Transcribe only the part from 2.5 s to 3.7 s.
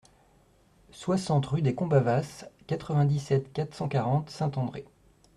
quatre-vingt-dix-sept,